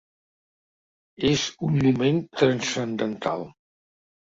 [1.33, 3.49] És un moment transcendental.